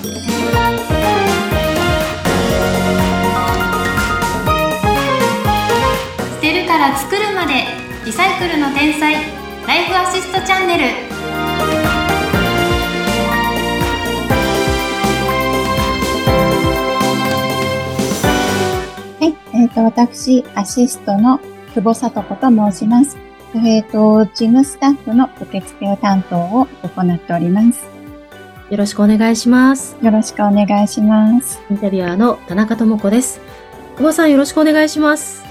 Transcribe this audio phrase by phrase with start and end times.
[0.00, 0.06] 捨
[6.40, 7.66] てるから作るまで
[8.06, 9.12] リサイクルの天才
[9.66, 10.84] ライフアシストチャンネル
[19.18, 21.38] はい、えっ、と、私、アシストの
[21.74, 23.18] 久保聡子と申します。
[23.54, 27.99] えっ、と、事務スタッフの受付を担当を行っております。
[28.70, 29.96] よろしくお願いします。
[30.00, 31.60] よろしくお願いします。
[31.70, 33.40] インタビュアーの田中智子です。
[33.96, 35.42] 久保さんよろしくお願いします。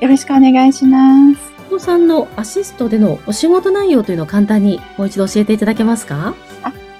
[0.00, 1.52] よろしくお願いします。
[1.64, 6.36] 久保さんのアシストでのお仕事内容というのを簡単にもう一度教えていただけますか？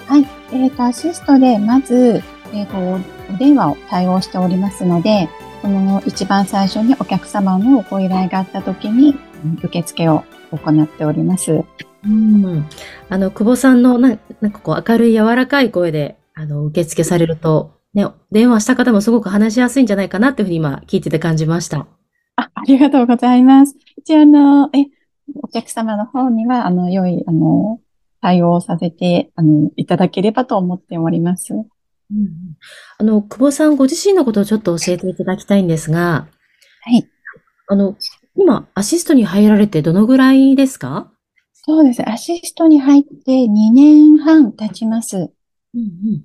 [0.08, 2.20] はい、えっ、と、アシストで、まず、
[2.52, 2.98] えっ、と、お
[3.38, 5.28] 電話を対応しておりますので、
[5.62, 9.10] この一番最初にお客様のご依頼があった時に、
[9.44, 11.64] うん受付を行っております。
[12.04, 12.66] うん。
[13.08, 21.86] あの、久保さんのななんかこう明るい柔らかい声で、あの、受付されると、ね、電話した方もすごく話しやすいんじゃないかなっていうふうに今聞いてて感じました。
[22.36, 23.76] あ、ありがとうございます。
[23.96, 24.86] 一応、あの、え、
[25.42, 27.80] お客様の方には、あの、良い、あの、
[28.20, 31.54] 対応をさせて、あの、いただければと思っております。
[31.54, 31.66] うん
[32.98, 36.28] あの、久保さんご自身のことをちょっと教えていただきたいんですが、
[36.82, 37.08] はい。
[37.68, 37.96] あの、
[38.36, 41.11] 今、アシストに入られてどのぐらいですか？
[41.64, 42.08] そうです。
[42.08, 45.16] アシストに入って2年半経ちます。
[45.74, 46.24] うんうん。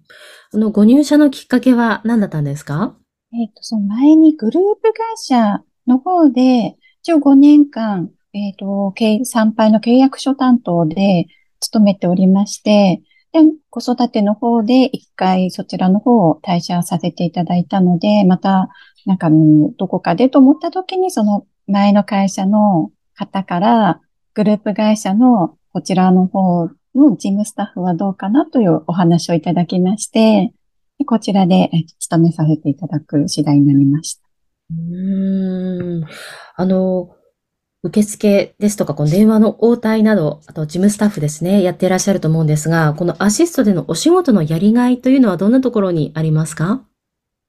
[0.51, 2.97] あの、ご入社のきっかけは何だったんですか？
[3.33, 11.27] えっと、その前にグループ会社の方で、一応5年間、えっと、経参拝の契約書担当で
[11.59, 18.69] 勤めておりまして、で、子育ての方で一回そちらの方を退社させていただいたので、また、
[19.05, 24.01] なんか、うんどこかでと思った時に、その前の会社の方から、
[24.37, 30.53] グループ会社のこちらの方の事務スタッフはどうかなというお話をいただきまして、
[30.99, 34.21] でこちらでえ勤めさせていただく次第になりました。
[34.69, 36.05] うーん。
[36.55, 37.09] あの、
[37.81, 46.85] 受付ですとか、この電話の応対など、あと事務スタッフですね、やっていらっしゃると思うんですが、このアシストでのお仕事のやりがいというのはどんなところにありますか？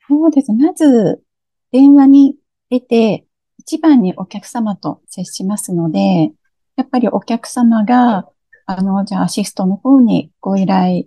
[0.08, 0.54] そうです。
[0.54, 1.22] まず、
[1.70, 2.36] 電話に
[2.70, 3.26] 出て、
[3.58, 6.32] 一番にお客様と接しますので、
[6.78, 8.28] やっぱりお客様が、
[8.64, 11.06] あの、じゃあアシストの方にご依頼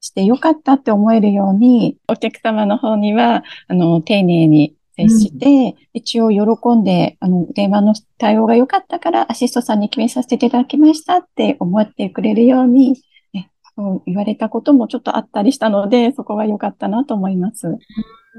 [0.00, 13.02] してよかったって思えるように、お客様の方には、あの、丁寧に接して、一応喜んで、あの、電話の対応が良かったから、アシストさんに決めさせていただきましたって思ってくれるように、
[13.34, 17.68] ねそう言われたこともちょっとあったりしたので、そこは良かったなと思います。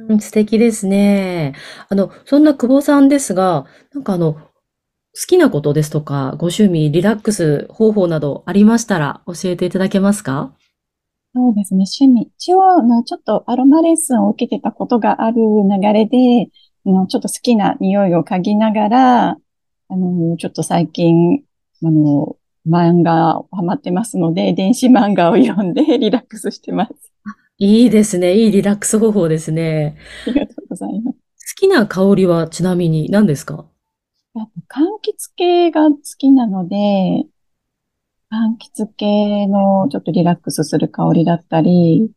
[0.10, 1.54] うん素敵ですね。
[1.88, 4.40] あの、そんな久保さんですが、なんかあの、好
[5.28, 10.54] きなことですとか、ご趣味、リラックス方法などありましたら教えていただけますか？
[11.36, 12.32] そうですね、趣味。
[12.38, 16.50] 一応、あの、ちょっとアロマレッスンを受けてたことがある流れで、
[16.86, 19.38] あの、ちょっと好きな匂いを嗅ぎながら、あ
[19.96, 21.44] の、ちょっと最近、
[21.84, 22.36] あの、
[22.68, 26.94] 漫画をハマってますので、電子漫画を読んで リラックスしてます。
[27.58, 28.36] いいですね。
[28.36, 29.96] いいリラックス方法ですね。
[30.28, 31.18] ありがとうございます。
[31.18, 31.22] 好
[31.60, 33.66] きな香りはちなみに何ですか？
[34.36, 36.76] やっぱ柑橘系が好きなので、
[38.32, 42.12] 柑橘系のちょっとリラックスする香りだったり、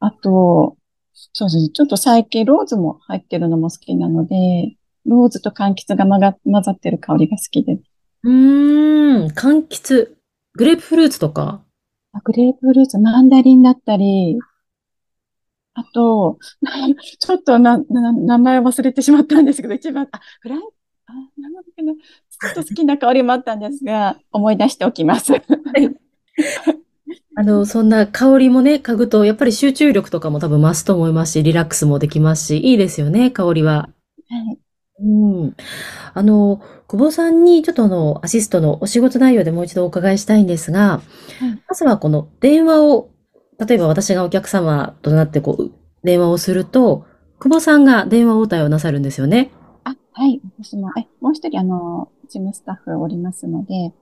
[0.00, 0.76] あと、
[1.12, 7.82] そうですね、ちょっと最近ローズも入ってるのも好きなので、ローズと柑橘が混が混ざってる香りが好きです。
[8.24, 10.16] うーん、柑橘、
[10.54, 11.62] グレープフルーツとか？
[12.12, 14.38] あグレープフルーツ、マンダリンだったり、
[15.74, 16.38] あと、
[17.18, 20.62] ちょっとな、な、名前忘れてしまったんですけど、一番、あ、フラン、あ、
[21.38, 25.32] なんだっけな、ちょっと好きな香りもあったんですが、 思い出しておきます。
[27.34, 33.88] あの、そんな香りもね、嗅ぐと、やっぱり集中力とかも多分増すと思いますし、リラックスもできますし、いいですよね、香りは。
[34.28, 34.58] はい。
[35.02, 35.56] うん。
[36.14, 41.00] あの、久保さんにちょっとあの、アシストのお仕事内容でもう一度お伺いしたいんですが、
[41.68, 43.10] まずはこの電話を、
[43.66, 45.70] 例えば私がお客様となってこう、
[46.04, 47.06] 電話をすると、
[47.38, 49.50] 久保さんが電話応対をなさるんですよね。
[50.14, 50.40] あ、はい。
[50.58, 53.92] 私も、え、もう一人、あの、事務スタッフおりますので、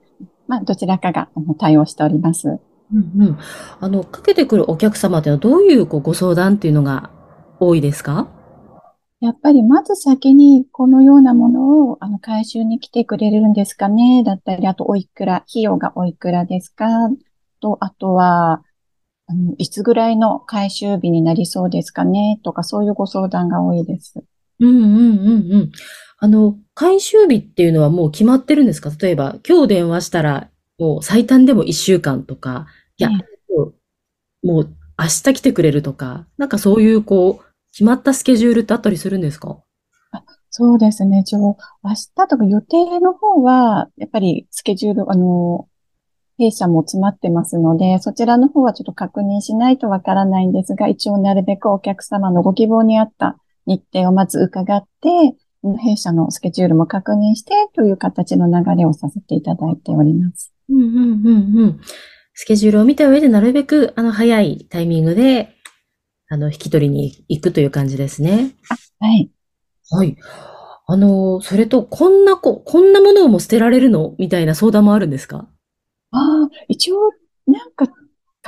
[0.47, 2.59] まあ、どちらかがあの対応しております。
[2.93, 3.39] うんうん。
[3.81, 7.11] あの、かけてくるお客様っていうのはどういうこうご相談っていうのが
[7.61, 8.29] 多いですか？
[9.21, 14.25] やっぱり、まず先にこのようなものを、あの、回収に来てくれるんですかね？
[14.25, 16.87] だったり、あと、おいくら、費用がおいくらですか？
[17.61, 18.63] と、あとは、
[19.27, 22.41] あの、いつぐらいの回収日になりそうですかね？
[22.43, 24.25] とか、そういうご相談が多いです。
[24.61, 25.73] うんうんうんうん。
[26.19, 28.91] あの、回収日っていうのはもう決まってるんですか？
[29.01, 32.67] 例えば、今日電話したら、もう最短でも1週間とか、
[32.97, 39.59] いや、えもう、もう明日来てくれるとか、なんかそういうこう、決まったスケジュールってあったりするんですか？
[40.51, 41.21] そうですね。
[41.21, 45.69] 一応、明日とか予定の方は、やっぱりスケジュール、あの、
[46.39, 53.39] 弊社も詰まってますので、そちらの方はちょっと確認しないとわからないんですが、一応なるべくお客様のご希望に合った
[53.71, 55.09] 日程をまず伺って、
[55.79, 60.53] 弊社のスケジュールも確認してという形の流れをさせていただいております。
[60.69, 61.81] うんうんうんうん。
[62.35, 65.55] スケジュールを見た上でなるべくあの早いタイミングで
[66.29, 68.57] あの引き取りに行くという感じですね。
[68.99, 69.31] はい。
[69.91, 70.17] はい。
[70.87, 74.17] あの、それと、こんなこ、こんなものをも捨てられるの？
[74.19, 75.49] みたいな相談もあるんですか？
[76.11, 76.97] ああ、一応、
[77.47, 77.87] なんか、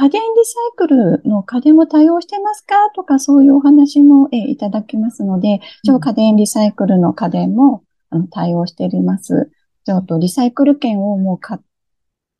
[0.03, 2.91] 家電リサイクルの家電も対応してますか？
[2.97, 9.53] とか、そういうお話も、えいただきますので、一応家電リサイクルの家電もあの対応しております。
[9.85, 11.61] ちょっとリサイクル券をもう買っ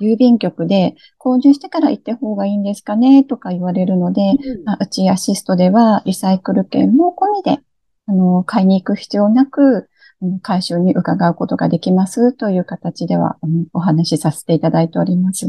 [0.01, 3.23] 郵便局で購入してから行った方がいいんですかね？
[3.23, 4.37] とか言われるので、うん、
[4.81, 7.63] うちアシストではリサイクル券も込みで、
[8.07, 9.89] あの、買いに行く必要なく、
[10.43, 13.39] 回収に伺うことができますという形では、
[13.73, 15.47] お話しさせていただいております。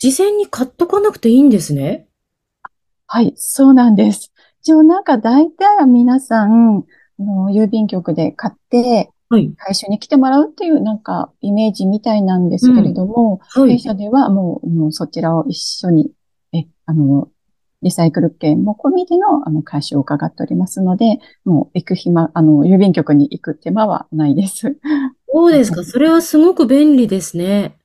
[0.00, 2.08] 事前に買っとかなくていいんですね？
[3.06, 4.32] はい、そうなんです。
[4.62, 6.84] 一応なんか大体は皆さん、
[7.18, 9.52] の郵便局で買って、はい。
[9.56, 13.72] 回収に来てもらうっていうなんかイメージみたいなんですけれども、うん、はい。
[13.72, 16.10] 弊社ではもう、もうそちらを一緒に、
[16.52, 17.28] え、あの、
[17.82, 24.78] リサイクル券も込みでの、あの、回収を伺っておりますので、もう行く暇、あの、郵便局に行く手間はないです。
[25.32, 25.84] そうですか。
[25.84, 27.76] それはすごく便利ですね。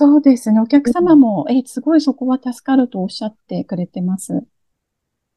[0.00, 0.60] そうですね。
[0.60, 4.44] お客様も、え、すごいそこは助かるとおっしゃってくれてます。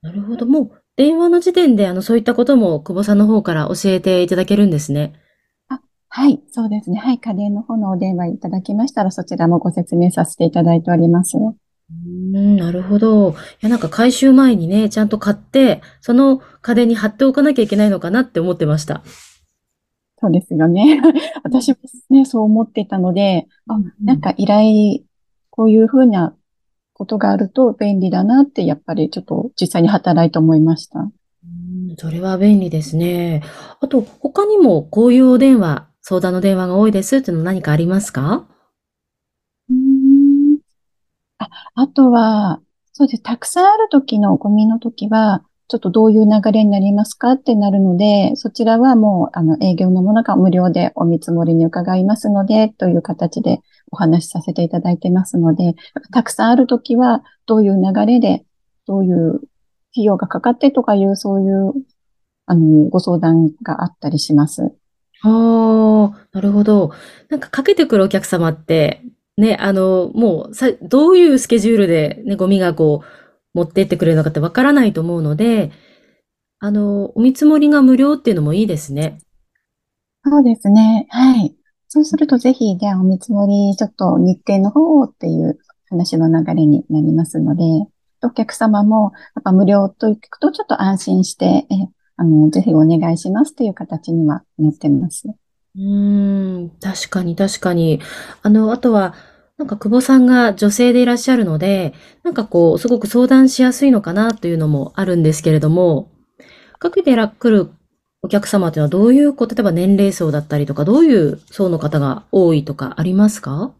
[0.04, 0.46] なるほど。
[0.46, 5.14] もう、電話の時点で、あの、そういったことも、久保さんの方から教えていただけるんですね。
[5.68, 7.00] あ、はい、そうですね。
[7.00, 11.38] はい、家電の方のお電話いただきましたら、そちらもご説明させていただいております。
[11.40, 13.32] うん、なるほど。
[13.32, 19.02] いや、なんか回収前にね、ちゃんと買って、その家電に貼っておかなきゃいけないのかなって思ってました。
[20.22, 21.02] そうですよね。
[21.44, 21.78] 私も
[22.12, 25.00] ね、そう思っていたので、あ、なんか依頼、
[25.50, 26.36] こういうふうな
[26.94, 31.00] ことがあると便利だなって、やっぱりちょっと実際に働いて思いました。
[31.00, 33.42] うんそれは便利ですね。
[33.80, 38.46] あと、他にもこういうお電話、相談の電話が多いですっていうの何かありますか？
[39.70, 40.60] うん
[41.40, 42.62] あ、あとは、
[42.94, 43.24] そうです。
[43.24, 55.76] たくさんある時のゴミの時は、ちょっとどういう流れになりますかってなるので、そちらはもう、あの、営業のものが無料でお見積もりに伺いますので、という形でお話しさせていただいてますので、
[56.12, 58.44] たくさんあるときは、どういう流れで、
[58.86, 59.36] どういう
[59.94, 61.72] 費用がかかってとかいう、そういう、
[62.48, 64.74] あの、ご相談があったりします。
[65.24, 65.30] あ
[66.14, 66.92] あ、なるほど。
[67.30, 69.04] なんかかけてくるお客様って、
[69.38, 73.21] ね、あの、もうさ、どういうスケジュールでね、ゴミがこう、
[73.54, 75.72] 持ってってくれるのかってわからないと思うので、
[76.60, 79.20] あの、お見積もりが無料っていうのもいいですね。
[80.24, 81.08] そうですね。
[81.10, 81.56] はい。
[81.88, 85.58] そうするとぜひ、じゃあお見積もり、ちょっと日程の方っていう
[85.90, 87.64] 話の流れになりますので、
[88.24, 91.68] お客様も、やっぱ無料と聞くとちょっと安心して、え、
[92.18, 95.28] あの、ぜひお願いしますという形にはなってます。
[95.28, 98.00] うーん、確かに確かに。
[98.44, 99.16] あの、あとは、
[99.62, 101.94] なんか久保さんが女性でいらっしゃるので、
[102.24, 106.10] なんかこう、すごく相談しやすいのかなというのもあるんですけれども、
[106.80, 107.70] かけて来る
[108.24, 113.72] お客様というのはどういう、こう、例えば年齢層だったりとか、どういう層の方が多いとかありますか？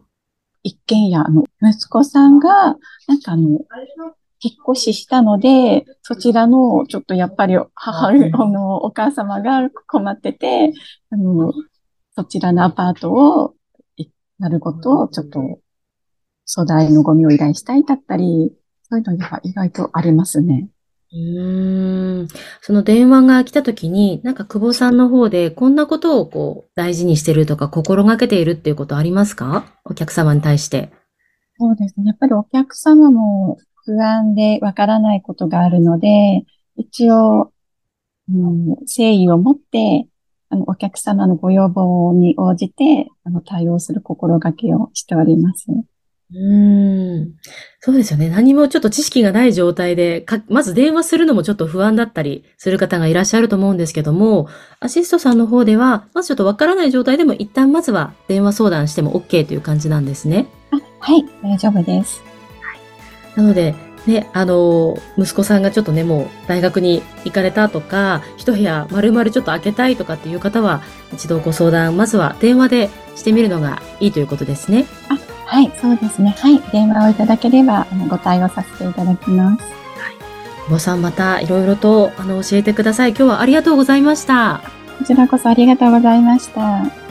[0.62, 2.76] 一軒家の息子さんが、
[3.08, 3.58] なんかあの、引っ
[4.70, 10.72] 越ししたので、そちらの、ちょっとやっぱり母、あの、お母様が困ってて、
[11.10, 11.52] あの、
[12.14, 13.54] そちらのアパートを、
[14.38, 15.60] なることをちょっと
[16.46, 20.68] 粗大のゴミを依頼したいだったり、そういうのが意外とありますね。
[21.12, 22.28] うーん。
[22.60, 29.66] その電話が来た時に、なんか久保さんの方でこんなことをこう大事にしてるとか心がけているっていうことありますか？
[29.84, 30.90] お客様に対して。
[31.58, 32.06] そうですね。
[32.06, 36.44] やっぱりお客様も不安でわからないことがあるので、
[36.76, 37.52] 一応、
[38.28, 40.08] うん、誠意を持って、
[40.48, 45.66] あの、お客様のご要望に応じて、あの、対応する心がけをしております。
[46.34, 47.34] うーん。
[47.80, 48.30] そうですよね。
[48.30, 54.48] 何もちょっと知識がない状態で、か、まず電話するのもちょっと不安だったりする方がいらっしゃると思うんですけども、
[54.80, 60.46] アシストさんの方では、まずちょっとわからない状態でも一旦まずは電話相談しても OK という感じなんですね。
[60.70, 62.22] あはい、大丈夫です。
[62.60, 62.78] はい。
[63.36, 63.74] なので、
[64.06, 74.86] ね、あの、息子さんがちょっとね、もう大学に行かれたとか、一部屋丸々ちょっと開けたいとかっていう方は、一度ご相談、まずは電話でしてみるのがいいということですね。
[75.08, 75.18] あ
[75.52, 76.34] はい、そうですね。
[76.38, 79.62] はい、電話をいただければ、あの、ご対応させていただきます。
[79.62, 80.16] はい。
[80.64, 83.10] 久保さんまたいろいろとあの教えてください。
[83.10, 84.62] 今日はありがとうございました。
[84.98, 87.01] こちらこそありがとうございました。